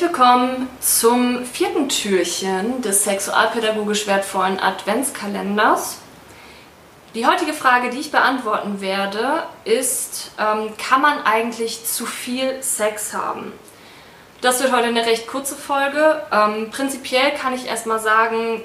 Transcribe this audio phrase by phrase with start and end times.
[0.00, 5.98] willkommen zum vierten Türchen des sexualpädagogisch wertvollen Adventskalenders.
[7.16, 13.14] Die heutige Frage, die ich beantworten werde, ist, ähm, kann man eigentlich zu viel Sex
[13.14, 13.52] haben?
[14.42, 16.22] Das wird heute eine recht kurze Folge.
[16.30, 18.62] Ähm, prinzipiell kann ich erstmal sagen,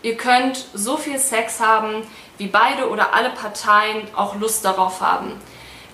[0.00, 2.06] ihr könnt so viel Sex haben,
[2.38, 5.32] wie beide oder alle Parteien auch Lust darauf haben.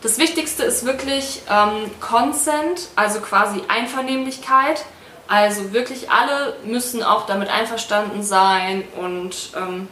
[0.02, 4.84] Das Wichtigste ist wirklich ähm, Consent, also quasi Einvernehmlichkeit.
[5.28, 9.88] Also wirklich alle müssen auch damit einverstanden sein und ähm,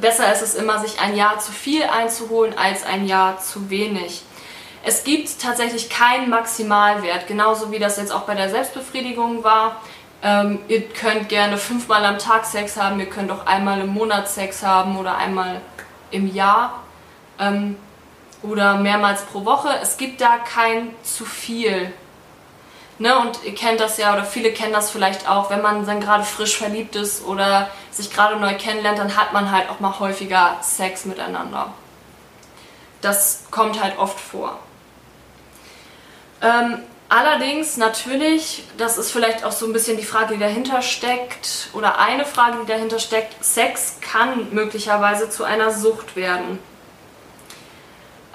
[0.00, 4.22] besser ist es immer, sich ein Jahr zu viel einzuholen als ein Jahr zu wenig.
[4.84, 9.80] Es gibt tatsächlich keinen Maximalwert, genauso wie das jetzt auch bei der Selbstbefriedigung war.
[10.22, 14.28] Ähm, ihr könnt gerne fünfmal am Tag Sex haben, ihr könnt auch einmal im Monat
[14.28, 15.60] Sex haben oder einmal
[16.12, 16.84] im Jahr.
[17.40, 17.76] Ähm,
[18.42, 19.70] oder mehrmals pro Woche.
[19.82, 21.92] Es gibt da kein zu viel.
[22.98, 26.00] Ne, und ihr kennt das ja, oder viele kennen das vielleicht auch, wenn man dann
[26.00, 29.98] gerade frisch verliebt ist oder sich gerade neu kennenlernt, dann hat man halt auch mal
[29.98, 31.74] häufiger Sex miteinander.
[33.02, 34.58] Das kommt halt oft vor.
[36.40, 36.78] Ähm,
[37.10, 41.98] allerdings natürlich, das ist vielleicht auch so ein bisschen die Frage, die dahinter steckt, oder
[41.98, 46.58] eine Frage, die dahinter steckt, Sex kann möglicherweise zu einer Sucht werden.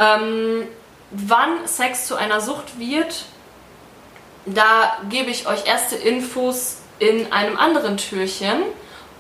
[0.02, 0.68] Ähm,
[1.12, 3.26] wann Sex zu einer Sucht wird,
[4.46, 8.64] da gebe ich euch erste Infos in einem anderen Türchen.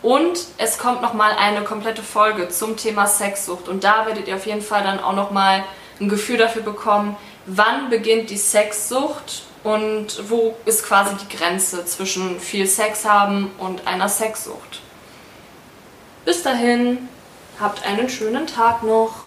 [0.01, 3.67] Und es kommt nochmal eine komplette Folge zum Thema Sexsucht.
[3.67, 5.63] Und da werdet ihr auf jeden Fall dann auch nochmal
[5.99, 7.15] ein Gefühl dafür bekommen,
[7.45, 13.85] wann beginnt die Sexsucht und wo ist quasi die Grenze zwischen viel Sex haben und
[13.85, 14.81] einer Sexsucht.
[16.25, 17.09] Bis dahin,
[17.59, 19.13] habt einen schönen Tag noch.